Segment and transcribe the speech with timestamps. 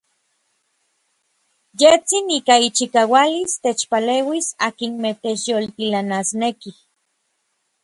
[1.81, 6.77] Yejtsin ika ichikaualis techpaleuis akinmej techyoltilanasnekij.